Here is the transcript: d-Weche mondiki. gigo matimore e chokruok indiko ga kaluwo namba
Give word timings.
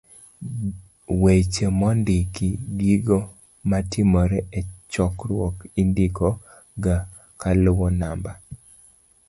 d-Weche 1.19 1.65
mondiki. 1.79 2.47
gigo 2.77 3.19
matimore 3.69 4.39
e 4.59 4.61
chokruok 4.91 5.55
indiko 5.81 6.27
ga 6.83 6.95
kaluwo 7.41 7.87
namba 7.99 8.31